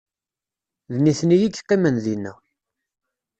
[0.93, 2.33] D nitni i yeqqimen dinna